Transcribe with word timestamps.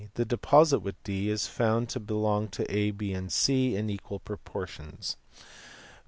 This 0.15 0.25
deposit 0.25 0.79
with 0.79 0.95
D 1.03 1.29
is 1.29 1.45
found 1.45 1.87
to 1.89 1.99
belong 1.99 2.47
to 2.57 2.65
A, 2.75 2.89
B, 2.89 3.13
and 3.13 3.31
C 3.31 3.75
in 3.75 3.87
equal 3.87 4.17
proportions. 4.17 5.15